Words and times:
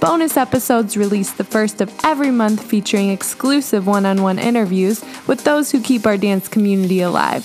Bonus 0.00 0.36
episodes 0.36 0.96
released 0.96 1.38
the 1.38 1.44
first 1.44 1.80
of 1.80 1.92
every 2.04 2.30
month 2.30 2.62
featuring 2.62 3.10
exclusive 3.10 3.88
one 3.88 4.06
on 4.06 4.22
one 4.22 4.38
interviews 4.38 5.04
with 5.26 5.42
those 5.42 5.72
who 5.72 5.82
keep 5.82 6.06
our 6.06 6.16
dance 6.16 6.46
community 6.46 7.00
alive. 7.00 7.44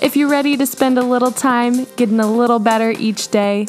If 0.00 0.16
you're 0.16 0.30
ready 0.30 0.56
to 0.56 0.64
spend 0.64 0.96
a 0.96 1.02
little 1.02 1.32
time 1.32 1.86
getting 1.96 2.20
a 2.20 2.30
little 2.30 2.60
better 2.60 2.92
each 2.92 3.28
day, 3.32 3.66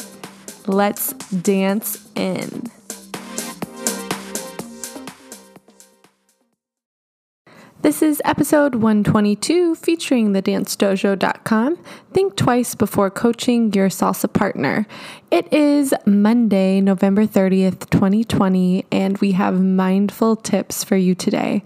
let's 0.68 1.12
dance 1.14 2.08
in. 2.14 2.70
This 7.82 8.02
is 8.02 8.20
episode 8.26 8.74
122 8.74 9.74
featuring 9.74 10.34
thedancedojo.com. 10.34 11.78
Think 12.12 12.36
twice 12.36 12.74
before 12.74 13.10
coaching 13.10 13.72
your 13.72 13.88
salsa 13.88 14.30
partner. 14.30 14.86
It 15.30 15.52
is 15.52 15.94
Monday, 16.06 16.80
November 16.80 17.24
30th, 17.24 17.88
2020, 17.90 18.84
and 18.90 19.16
we 19.18 19.30
have 19.30 19.60
mindful 19.60 20.34
tips 20.34 20.82
for 20.82 20.96
you 20.96 21.14
today. 21.14 21.62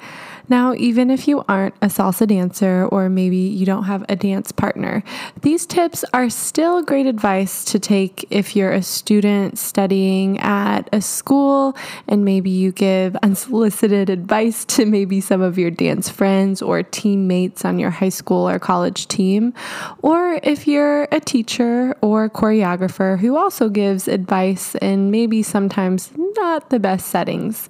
Now, 0.47 0.75
even 0.75 1.11
if 1.11 1.27
you 1.27 1.43
aren't 1.49 1.75
a 1.81 1.87
salsa 1.87 2.27
dancer 2.27 2.85
or 2.93 3.09
maybe 3.09 3.39
you 3.39 3.65
don't 3.65 3.85
have 3.85 4.05
a 4.11 4.17
dance 4.17 4.53
partner, 4.53 5.03
these 5.41 5.65
tips 5.65 6.05
are 6.13 6.29
still 6.29 6.83
great 6.83 7.07
advice 7.07 7.65
to 7.65 7.79
take 7.79 8.27
if 8.29 8.55
you're 8.55 8.73
a 8.73 8.83
student 8.83 9.59
studying 9.59 10.39
at 10.41 10.91
a 10.93 11.01
school 11.01 11.75
and 12.07 12.27
maybe 12.27 12.51
you 12.51 12.73
give 12.73 13.17
unsolicited 13.23 14.11
advice 14.11 14.67
to 14.67 14.85
maybe 14.85 15.23
some 15.23 15.41
of 15.41 15.57
your 15.57 15.71
dance 15.71 16.11
friends 16.11 16.61
or 16.61 16.83
teammates 16.83 17.65
on 17.65 17.79
your 17.79 17.91
high 17.91 18.11
school 18.11 18.47
or 18.47 18.59
college 18.59 19.09
team, 19.09 19.55
or 20.03 20.39
if 20.43 20.69
you're 20.69 21.09
a 21.11 21.21
teacher 21.21 21.97
or 22.03 22.29
choreographer 22.29 23.19
who 23.19 23.39
also 23.39 23.54
gives 23.71 24.09
advice 24.09 24.75
in 24.77 25.11
maybe 25.11 25.43
sometimes 25.43 26.11
not 26.17 26.71
the 26.71 26.79
best 26.79 27.07
settings. 27.07 27.69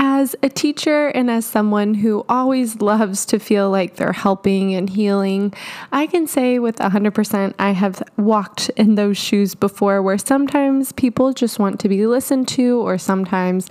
As 0.00 0.36
a 0.44 0.48
teacher 0.48 1.08
and 1.08 1.28
as 1.28 1.44
someone 1.44 1.94
who 1.94 2.24
always 2.28 2.80
loves 2.80 3.26
to 3.26 3.40
feel 3.40 3.68
like 3.68 3.96
they're 3.96 4.12
helping 4.12 4.72
and 4.74 4.88
healing, 4.88 5.52
I 5.90 6.06
can 6.06 6.28
say 6.28 6.60
with 6.60 6.76
100% 6.76 7.54
I 7.58 7.72
have 7.72 8.00
walked 8.16 8.68
in 8.76 8.94
those 8.94 9.18
shoes 9.18 9.56
before 9.56 10.00
where 10.00 10.18
sometimes 10.18 10.92
people 10.92 11.32
just 11.32 11.58
want 11.58 11.80
to 11.80 11.88
be 11.88 12.06
listened 12.06 12.46
to, 12.48 12.80
or 12.80 12.96
sometimes, 12.96 13.68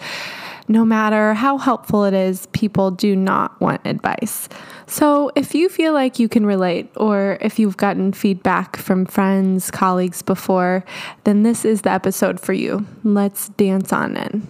no 0.67 0.83
matter 0.83 1.33
how 1.33 1.57
helpful 1.57 2.03
it 2.03 2.13
is, 2.13 2.45
people 2.47 2.91
do 2.91 3.15
not 3.15 3.59
want 3.61 3.81
advice. 3.85 4.49
So, 4.85 5.31
if 5.35 5.55
you 5.55 5.69
feel 5.69 5.93
like 5.93 6.19
you 6.19 6.29
can 6.29 6.45
relate, 6.45 6.91
or 6.95 7.37
if 7.41 7.59
you've 7.59 7.77
gotten 7.77 8.13
feedback 8.13 8.77
from 8.77 9.05
friends, 9.05 9.71
colleagues 9.71 10.21
before, 10.21 10.83
then 11.23 11.43
this 11.43 11.65
is 11.65 11.81
the 11.81 11.91
episode 11.91 12.39
for 12.39 12.53
you. 12.53 12.85
Let's 13.03 13.49
dance 13.49 13.91
on 13.93 14.17
in. 14.17 14.47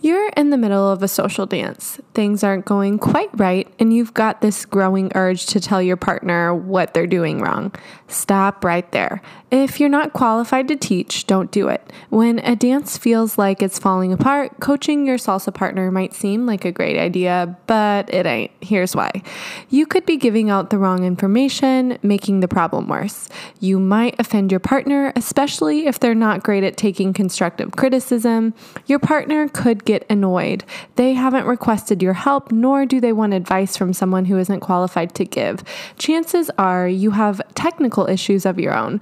You're 0.00 0.28
in 0.36 0.50
the 0.50 0.56
middle 0.56 0.92
of 0.92 1.02
a 1.02 1.08
social 1.08 1.44
dance. 1.44 2.00
Things 2.14 2.44
aren't 2.44 2.64
going 2.64 3.00
quite 3.00 3.30
right, 3.34 3.66
and 3.80 3.92
you've 3.92 4.14
got 4.14 4.40
this 4.40 4.64
growing 4.64 5.10
urge 5.16 5.46
to 5.46 5.60
tell 5.60 5.82
your 5.82 5.96
partner 5.96 6.54
what 6.54 6.94
they're 6.94 7.08
doing 7.08 7.40
wrong. 7.40 7.74
Stop 8.06 8.64
right 8.64 8.90
there. 8.92 9.20
If 9.50 9.80
you're 9.80 9.88
not 9.88 10.12
qualified 10.12 10.68
to 10.68 10.76
teach, 10.76 11.26
don't 11.26 11.50
do 11.50 11.68
it. 11.68 11.90
When 12.10 12.38
a 12.40 12.54
dance 12.54 12.98
feels 12.98 13.38
like 13.38 13.62
it's 13.62 13.78
falling 13.78 14.12
apart, 14.12 14.60
coaching 14.60 15.06
your 15.06 15.16
salsa 15.16 15.54
partner 15.54 15.90
might 15.90 16.12
seem 16.12 16.44
like 16.44 16.66
a 16.66 16.72
great 16.72 16.98
idea, 16.98 17.56
but 17.66 18.12
it 18.12 18.26
ain't. 18.26 18.50
Here's 18.60 18.94
why. 18.94 19.22
You 19.70 19.86
could 19.86 20.04
be 20.04 20.18
giving 20.18 20.50
out 20.50 20.68
the 20.68 20.76
wrong 20.76 21.02
information, 21.04 21.98
making 22.02 22.40
the 22.40 22.48
problem 22.48 22.88
worse. 22.88 23.30
You 23.58 23.78
might 23.78 24.16
offend 24.18 24.50
your 24.50 24.60
partner, 24.60 25.14
especially 25.16 25.86
if 25.86 25.98
they're 25.98 26.14
not 26.14 26.42
great 26.42 26.62
at 26.62 26.76
taking 26.76 27.14
constructive 27.14 27.72
criticism. 27.72 28.52
Your 28.86 28.98
partner 28.98 29.48
could 29.48 29.86
get 29.86 30.04
annoyed. 30.10 30.62
They 30.96 31.14
haven't 31.14 31.46
requested 31.46 32.02
your 32.02 32.12
help, 32.12 32.52
nor 32.52 32.84
do 32.84 33.00
they 33.00 33.14
want 33.14 33.32
advice 33.32 33.78
from 33.78 33.94
someone 33.94 34.26
who 34.26 34.36
isn't 34.36 34.60
qualified 34.60 35.14
to 35.14 35.24
give. 35.24 35.64
Chances 35.96 36.50
are 36.58 36.86
you 36.86 37.12
have 37.12 37.40
technical 37.54 38.06
issues 38.06 38.44
of 38.44 38.58
your 38.58 38.76
own, 38.76 39.00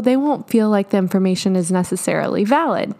they 0.00 0.16
won't 0.16 0.48
feel 0.48 0.70
like 0.70 0.88
the 0.88 0.96
information 0.96 1.54
is 1.54 1.70
necessarily 1.70 2.44
valid. 2.44 2.94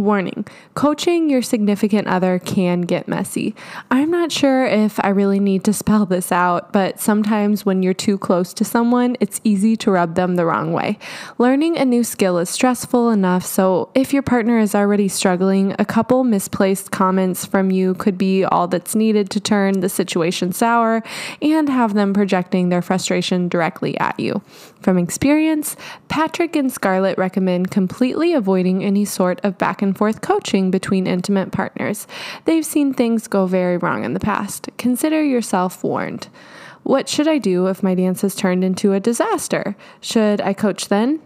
Warning 0.00 0.46
coaching 0.74 1.28
your 1.28 1.42
significant 1.42 2.08
other 2.08 2.38
can 2.38 2.80
get 2.80 3.06
messy. 3.06 3.54
I'm 3.90 4.10
not 4.10 4.32
sure 4.32 4.64
if 4.64 4.98
I 5.04 5.08
really 5.08 5.38
need 5.38 5.62
to 5.64 5.74
spell 5.74 6.06
this 6.06 6.32
out, 6.32 6.72
but 6.72 6.98
sometimes 6.98 7.66
when 7.66 7.82
you're 7.82 7.92
too 7.92 8.16
close 8.16 8.54
to 8.54 8.64
someone, 8.64 9.18
it's 9.20 9.42
easy 9.44 9.76
to 9.76 9.90
rub 9.90 10.14
them 10.14 10.36
the 10.36 10.46
wrong 10.46 10.72
way. 10.72 10.98
Learning 11.36 11.76
a 11.76 11.84
new 11.84 12.02
skill 12.02 12.38
is 12.38 12.48
stressful 12.48 13.10
enough, 13.10 13.44
so 13.44 13.90
if 13.94 14.14
your 14.14 14.22
partner 14.22 14.58
is 14.58 14.74
already 14.74 15.06
struggling, 15.06 15.74
a 15.78 15.84
couple 15.84 16.24
misplaced 16.24 16.90
comments 16.90 17.44
from 17.44 17.70
you 17.70 17.92
could 17.92 18.16
be 18.16 18.42
all 18.42 18.66
that's 18.68 18.94
needed 18.94 19.28
to 19.28 19.38
turn 19.38 19.80
the 19.80 19.88
situation 19.90 20.50
sour 20.50 21.02
and 21.42 21.68
have 21.68 21.92
them 21.92 22.14
projecting 22.14 22.70
their 22.70 22.80
frustration 22.80 23.48
directly 23.48 23.98
at 23.98 24.18
you. 24.18 24.40
From 24.80 24.96
experience, 24.96 25.76
Patrick 26.08 26.56
and 26.56 26.72
Scarlett 26.72 27.18
recommend 27.18 27.70
completely 27.70 28.32
avoiding 28.32 28.82
any 28.82 29.04
sort 29.04 29.38
of 29.44 29.58
back 29.58 29.82
and 29.82 29.89
and 29.90 29.98
forth 29.98 30.20
coaching 30.20 30.70
between 30.70 31.08
intimate 31.08 31.50
partners. 31.50 32.06
They've 32.44 32.64
seen 32.64 32.94
things 32.94 33.26
go 33.26 33.46
very 33.46 33.76
wrong 33.76 34.04
in 34.04 34.14
the 34.14 34.20
past. 34.20 34.68
Consider 34.78 35.20
yourself 35.20 35.82
warned. 35.82 36.28
What 36.84 37.08
should 37.08 37.26
I 37.26 37.38
do 37.38 37.66
if 37.66 37.82
my 37.82 37.96
dance 37.96 38.22
has 38.22 38.36
turned 38.36 38.62
into 38.62 38.92
a 38.92 39.00
disaster? 39.00 39.74
Should 40.00 40.40
I 40.42 40.52
coach 40.52 40.86
then? 40.86 41.20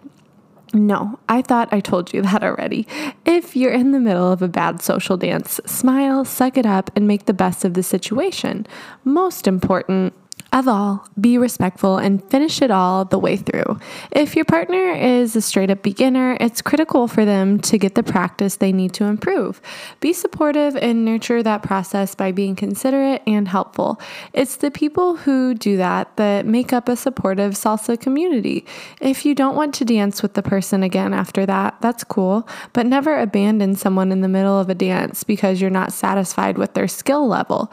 No, 0.72 1.20
I 1.28 1.42
thought 1.42 1.72
I 1.72 1.80
told 1.80 2.14
you 2.14 2.22
that 2.22 2.42
already. 2.42 2.88
If 3.26 3.54
you're 3.54 3.70
in 3.70 3.92
the 3.92 4.00
middle 4.00 4.32
of 4.32 4.40
a 4.40 4.48
bad 4.48 4.80
social 4.80 5.18
dance, 5.18 5.60
smile, 5.66 6.24
suck 6.24 6.56
it 6.56 6.64
up, 6.64 6.90
and 6.96 7.06
make 7.06 7.26
the 7.26 7.34
best 7.34 7.66
of 7.66 7.74
the 7.74 7.82
situation. 7.82 8.66
Most 9.04 9.46
important, 9.46 10.14
of 10.54 10.68
all, 10.68 11.04
be 11.20 11.36
respectful 11.36 11.98
and 11.98 12.22
finish 12.30 12.62
it 12.62 12.70
all 12.70 13.04
the 13.04 13.18
way 13.18 13.36
through. 13.36 13.78
If 14.12 14.36
your 14.36 14.44
partner 14.44 14.92
is 14.92 15.34
a 15.34 15.40
straight 15.40 15.68
up 15.68 15.82
beginner, 15.82 16.36
it's 16.40 16.62
critical 16.62 17.08
for 17.08 17.24
them 17.24 17.58
to 17.62 17.76
get 17.76 17.96
the 17.96 18.04
practice 18.04 18.56
they 18.56 18.72
need 18.72 18.94
to 18.94 19.04
improve. 19.04 19.60
Be 19.98 20.12
supportive 20.12 20.76
and 20.76 21.04
nurture 21.04 21.42
that 21.42 21.64
process 21.64 22.14
by 22.14 22.30
being 22.30 22.54
considerate 22.54 23.22
and 23.26 23.48
helpful. 23.48 24.00
It's 24.32 24.54
the 24.54 24.70
people 24.70 25.16
who 25.16 25.54
do 25.54 25.76
that 25.76 26.16
that 26.18 26.46
make 26.46 26.72
up 26.72 26.88
a 26.88 26.94
supportive 26.94 27.54
salsa 27.54 27.98
community. 27.98 28.64
If 29.00 29.26
you 29.26 29.34
don't 29.34 29.56
want 29.56 29.74
to 29.74 29.84
dance 29.84 30.22
with 30.22 30.34
the 30.34 30.42
person 30.42 30.84
again 30.84 31.12
after 31.12 31.44
that, 31.46 31.80
that's 31.80 32.04
cool, 32.04 32.48
but 32.72 32.86
never 32.86 33.18
abandon 33.18 33.74
someone 33.74 34.12
in 34.12 34.20
the 34.20 34.28
middle 34.28 34.60
of 34.60 34.70
a 34.70 34.74
dance 34.76 35.24
because 35.24 35.60
you're 35.60 35.68
not 35.68 35.92
satisfied 35.92 36.58
with 36.58 36.74
their 36.74 36.86
skill 36.86 37.26
level. 37.26 37.72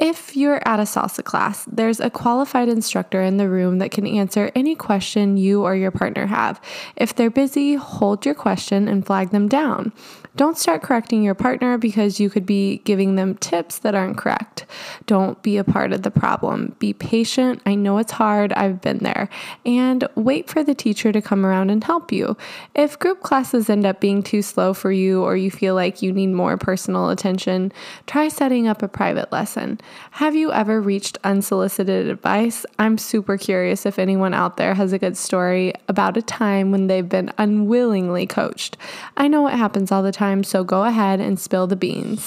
If 0.00 0.34
you're 0.34 0.66
at 0.66 0.80
a 0.80 0.84
salsa 0.84 1.22
class, 1.22 1.66
there's 1.66 2.00
a 2.00 2.08
qualified 2.08 2.70
instructor 2.70 3.20
in 3.20 3.36
the 3.36 3.50
room 3.50 3.80
that 3.80 3.90
can 3.90 4.06
answer 4.06 4.50
any 4.54 4.74
question 4.74 5.36
you 5.36 5.62
or 5.62 5.76
your 5.76 5.90
partner 5.90 6.24
have. 6.24 6.58
If 6.96 7.14
they're 7.14 7.28
busy, 7.28 7.74
hold 7.74 8.24
your 8.24 8.34
question 8.34 8.88
and 8.88 9.04
flag 9.04 9.28
them 9.28 9.46
down. 9.46 9.92
Don't 10.36 10.56
start 10.56 10.82
correcting 10.82 11.22
your 11.22 11.34
partner 11.34 11.76
because 11.76 12.20
you 12.20 12.30
could 12.30 12.46
be 12.46 12.78
giving 12.84 13.16
them 13.16 13.34
tips 13.36 13.80
that 13.80 13.94
aren't 13.94 14.16
correct. 14.16 14.64
Don't 15.06 15.42
be 15.42 15.56
a 15.56 15.64
part 15.64 15.92
of 15.92 16.02
the 16.02 16.10
problem. 16.10 16.76
Be 16.78 16.92
patient. 16.92 17.60
I 17.66 17.74
know 17.74 17.98
it's 17.98 18.12
hard, 18.12 18.52
I've 18.52 18.80
been 18.80 18.98
there. 18.98 19.28
And 19.66 20.06
wait 20.14 20.48
for 20.48 20.62
the 20.62 20.74
teacher 20.74 21.10
to 21.10 21.20
come 21.20 21.44
around 21.44 21.70
and 21.70 21.82
help 21.82 22.12
you. 22.12 22.36
If 22.74 22.98
group 22.98 23.22
classes 23.22 23.68
end 23.68 23.84
up 23.84 24.00
being 24.00 24.22
too 24.22 24.40
slow 24.42 24.72
for 24.72 24.92
you 24.92 25.22
or 25.22 25.36
you 25.36 25.50
feel 25.50 25.74
like 25.74 26.00
you 26.00 26.12
need 26.12 26.28
more 26.28 26.56
personal 26.56 27.10
attention, 27.10 27.72
try 28.06 28.28
setting 28.28 28.68
up 28.68 28.82
a 28.82 28.88
private 28.88 29.32
lesson. 29.32 29.80
Have 30.12 30.36
you 30.36 30.52
ever 30.52 30.80
reached 30.80 31.18
unsolicited 31.24 32.06
advice? 32.06 32.64
I'm 32.78 32.98
super 32.98 33.36
curious 33.36 33.84
if 33.84 33.98
anyone 33.98 34.34
out 34.34 34.56
there 34.56 34.74
has 34.74 34.92
a 34.92 34.98
good 34.98 35.16
story 35.16 35.72
about 35.88 36.16
a 36.16 36.22
time 36.22 36.70
when 36.70 36.86
they've 36.86 37.08
been 37.08 37.32
unwillingly 37.36 38.26
coached. 38.26 38.76
I 39.16 39.26
know 39.26 39.48
it 39.48 39.54
happens 39.54 39.90
all 39.90 40.02
the 40.02 40.12
time, 40.20 40.44
so 40.44 40.62
go 40.62 40.84
ahead 40.84 41.18
and 41.18 41.40
spill 41.40 41.66
the 41.66 41.76
beans. 41.76 42.22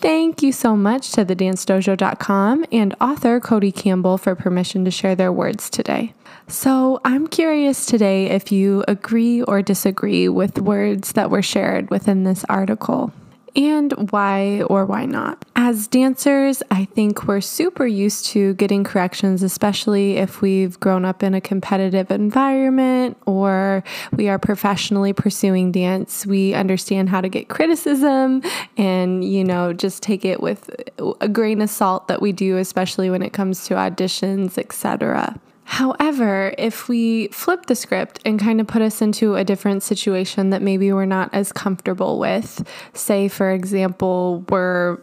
Thank 0.00 0.42
you 0.42 0.52
so 0.52 0.76
much 0.76 1.12
to 1.12 1.24
thedancedojo.com 1.24 2.66
and 2.72 2.94
author 3.00 3.40
Cody 3.40 3.72
Campbell 3.72 4.18
for 4.18 4.34
permission 4.34 4.84
to 4.84 4.90
share 4.90 5.14
their 5.14 5.32
words 5.32 5.70
today. 5.70 6.12
So, 6.46 7.00
I'm 7.06 7.26
curious 7.26 7.86
today 7.86 8.26
if 8.26 8.52
you 8.52 8.84
agree 8.86 9.42
or 9.42 9.62
disagree 9.62 10.28
with 10.28 10.58
words 10.58 11.12
that 11.12 11.30
were 11.30 11.40
shared 11.40 11.88
within 11.88 12.24
this 12.24 12.44
article. 12.50 13.14
And 13.56 13.92
why 14.10 14.62
or 14.62 14.84
why 14.84 15.06
not. 15.06 15.44
As 15.56 15.86
dancers, 15.86 16.62
I 16.70 16.84
think 16.86 17.26
we're 17.26 17.40
super 17.40 17.86
used 17.86 18.26
to 18.26 18.54
getting 18.54 18.84
corrections, 18.84 19.42
especially 19.42 20.16
if 20.16 20.42
we've 20.42 20.78
grown 20.80 21.04
up 21.04 21.22
in 21.22 21.34
a 21.34 21.40
competitive 21.40 22.10
environment 22.10 23.16
or 23.26 23.84
we 24.12 24.28
are 24.28 24.38
professionally 24.38 25.12
pursuing 25.12 25.72
dance. 25.72 26.26
We 26.26 26.54
understand 26.54 27.08
how 27.08 27.20
to 27.20 27.28
get 27.28 27.48
criticism 27.48 28.42
and, 28.76 29.24
you 29.24 29.44
know, 29.44 29.72
just 29.72 30.02
take 30.02 30.24
it 30.24 30.40
with 30.40 30.70
a 31.20 31.28
grain 31.28 31.60
of 31.60 31.70
salt 31.70 32.08
that 32.08 32.20
we 32.20 32.32
do, 32.32 32.58
especially 32.58 33.10
when 33.10 33.22
it 33.22 33.32
comes 33.32 33.66
to 33.66 33.74
auditions, 33.74 34.58
etc. 34.58 35.38
However, 35.64 36.54
if 36.58 36.88
we 36.88 37.28
flip 37.28 37.66
the 37.66 37.74
script 37.74 38.20
and 38.24 38.38
kind 38.38 38.60
of 38.60 38.66
put 38.66 38.82
us 38.82 39.02
into 39.02 39.34
a 39.34 39.44
different 39.44 39.82
situation 39.82 40.50
that 40.50 40.62
maybe 40.62 40.92
we're 40.92 41.04
not 41.04 41.30
as 41.32 41.52
comfortable 41.52 42.18
with, 42.18 42.66
say, 42.92 43.28
for 43.28 43.50
example, 43.50 44.44
we're 44.50 44.98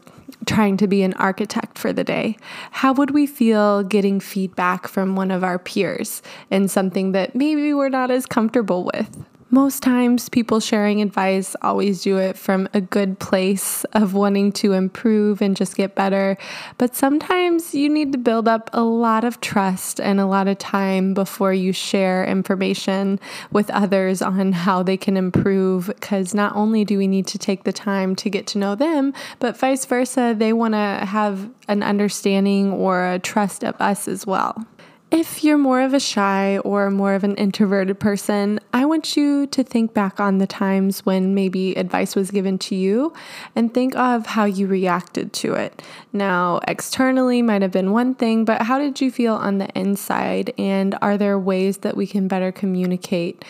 trying 0.45 0.77
to 0.77 0.87
be 0.87 1.03
an 1.03 1.13
architect 1.15 1.77
for 1.77 1.93
the 1.93 2.03
day, 2.03 2.37
how 2.71 2.93
would 2.93 3.11
we 3.11 3.27
feel 3.27 3.83
getting 3.83 4.19
feedback 4.19 4.87
from 4.87 5.15
one 5.15 5.31
of 5.31 5.43
our 5.43 5.59
peers 5.59 6.21
in 6.49 6.67
something 6.67 7.11
that 7.11 7.35
maybe 7.35 7.73
we're 7.73 7.89
not 7.89 8.11
as 8.11 8.25
comfortable 8.25 8.83
with? 8.93 9.25
Most 9.53 9.83
times, 9.83 10.29
people 10.29 10.61
sharing 10.61 11.01
advice 11.01 11.57
always 11.61 12.03
do 12.03 12.17
it 12.17 12.37
from 12.37 12.69
a 12.73 12.79
good 12.79 13.19
place 13.19 13.83
of 13.91 14.13
wanting 14.13 14.53
to 14.53 14.71
improve 14.71 15.41
and 15.41 15.57
just 15.57 15.75
get 15.75 15.93
better. 15.93 16.37
But 16.77 16.95
sometimes 16.95 17.75
you 17.75 17.89
need 17.89 18.13
to 18.13 18.17
build 18.17 18.47
up 18.47 18.69
a 18.71 18.81
lot 18.81 19.25
of 19.25 19.41
trust 19.41 19.99
and 19.99 20.21
a 20.21 20.25
lot 20.25 20.47
of 20.47 20.57
time 20.57 21.13
before 21.13 21.53
you 21.53 21.73
share 21.73 22.23
information 22.23 23.19
with 23.51 23.69
others 23.71 24.21
on 24.21 24.53
how 24.53 24.83
they 24.83 24.95
can 24.95 25.17
improve. 25.17 25.87
Because 25.87 26.33
not 26.33 26.55
only 26.55 26.85
do 26.85 26.97
we 26.97 27.07
need 27.07 27.27
to 27.27 27.37
take 27.37 27.65
the 27.65 27.73
time 27.73 28.15
to 28.15 28.29
get 28.29 28.47
to 28.47 28.57
know 28.57 28.75
them, 28.75 29.13
but 29.39 29.57
vice 29.57 29.83
versa, 29.83 30.33
they 30.37 30.53
want 30.53 30.75
to 30.75 31.05
have 31.05 31.49
an 31.67 31.83
understanding 31.83 32.71
or 32.71 33.05
a 33.05 33.19
trust 33.19 33.65
of 33.65 33.75
us 33.81 34.07
as 34.07 34.25
well. 34.25 34.65
If 35.11 35.43
you're 35.43 35.57
more 35.57 35.81
of 35.81 35.93
a 35.93 35.99
shy 35.99 36.57
or 36.59 36.89
more 36.89 37.15
of 37.15 37.25
an 37.25 37.35
introverted 37.35 37.99
person, 37.99 38.61
I 38.71 38.85
want 38.85 39.17
you 39.17 39.45
to 39.47 39.61
think 39.61 39.93
back 39.93 40.21
on 40.21 40.37
the 40.37 40.47
times 40.47 41.05
when 41.05 41.35
maybe 41.35 41.73
advice 41.73 42.15
was 42.15 42.31
given 42.31 42.57
to 42.59 42.75
you 42.75 43.13
and 43.53 43.73
think 43.73 43.93
of 43.97 44.25
how 44.25 44.45
you 44.45 44.67
reacted 44.67 45.33
to 45.33 45.53
it. 45.55 45.81
Now, 46.13 46.61
externally 46.65 47.41
might 47.41 47.61
have 47.61 47.73
been 47.73 47.91
one 47.91 48.15
thing, 48.15 48.45
but 48.45 48.61
how 48.61 48.79
did 48.79 49.01
you 49.01 49.11
feel 49.11 49.35
on 49.35 49.57
the 49.57 49.67
inside? 49.77 50.53
And 50.57 50.97
are 51.01 51.17
there 51.17 51.37
ways 51.37 51.79
that 51.79 51.97
we 51.97 52.07
can 52.07 52.29
better 52.29 52.53
communicate 52.53 53.43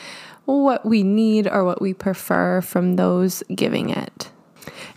what 0.45 0.83
we 0.83 1.03
need 1.03 1.47
or 1.47 1.63
what 1.63 1.79
we 1.79 1.93
prefer 1.93 2.61
from 2.61 2.95
those 2.95 3.43
giving 3.53 3.91
it? 3.91 4.20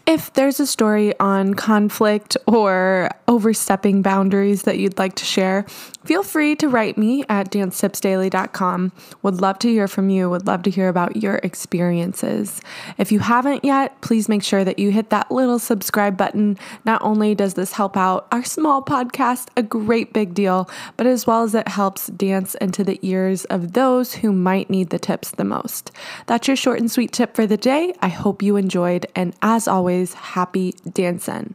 If 0.07 0.35
there's 0.35 0.61
a 0.61 0.67
story 0.67 1.19
on 1.19 1.55
conflict 1.55 2.37
or 2.47 3.09
overstepping 3.27 4.03
boundaries 4.03 4.65
that 4.65 4.79
you'd 4.79 4.99
like 4.99 5.15
to 5.15 5.25
share, 5.25 5.65
feel 6.05 6.23
free 6.23 6.55
to 6.57 6.69
write 6.69 6.99
me 6.99 7.25
at 7.31 7.51
dancetipsdaily.com. 7.51 8.93
Would 9.23 9.41
love 9.41 9.59
to 9.61 9.69
hear 9.69 9.89
from 9.89 10.11
you, 10.11 10.29
would 10.29 10.47
love 10.47 10.63
to 10.65 10.71
hear 10.71 10.89
about 10.91 11.17
your 11.17 11.37
experiences. 11.37 12.61
If 12.99 13.13
you 13.13 13.21
haven't 13.21 13.65
yet, 13.65 13.99
please 14.03 14.29
make 14.29 14.43
sure 14.43 14.63
that 14.63 14.79
you 14.79 14.91
hit 14.91 15.09
that 15.09 15.31
little 15.31 15.59
subscribe 15.59 16.19
button. 16.19 16.59
Not 16.85 17.01
only 17.01 17.35
does 17.35 17.55
this 17.55 17.73
help 17.73 17.97
out 17.97 18.27
our 18.31 18.45
small 18.45 18.83
podcast 18.83 19.49
a 19.57 19.63
great 19.63 20.13
big 20.13 20.35
deal, 20.35 20.69
but 20.99 21.07
as 21.07 21.27
well 21.27 21.45
as 21.45 21.55
it 21.55 21.67
helps 21.67 22.09
dance 22.09 22.55
into 22.57 22.85
the 22.85 22.99
ears 23.01 23.47
of 23.47 23.73
those 23.73 24.17
who 24.17 24.33
might 24.33 24.69
need 24.69 24.91
the 24.91 24.99
tips 24.99 25.31
the 25.31 25.45
most. 25.45 25.91
That's 26.27 26.47
your 26.47 26.59
short 26.59 26.79
and 26.79 26.91
sweet 26.91 27.11
tip 27.11 27.35
for 27.35 27.47
the 27.47 27.57
day. 27.57 27.95
I 28.03 28.09
hope 28.09 28.43
you 28.43 28.57
enjoyed, 28.57 29.07
and 29.17 29.35
as 29.41 29.67
always, 29.67 29.94
always 29.95 30.15
happy 30.15 30.75
dancing. 30.93 31.55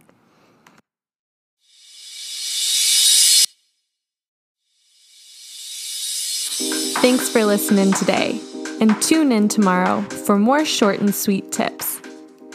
Thanks 7.01 7.29
for 7.29 7.45
listening 7.45 7.93
today, 7.93 8.39
and 8.81 9.01
tune 9.01 9.31
in 9.31 9.47
tomorrow 9.47 10.01
for 10.01 10.37
more 10.37 10.65
short 10.65 10.99
and 10.99 11.13
sweet 11.13 11.51
tips. 11.51 11.99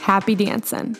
Happy 0.01 0.35
dancing. 0.35 0.97